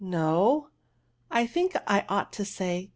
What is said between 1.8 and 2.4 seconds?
I ought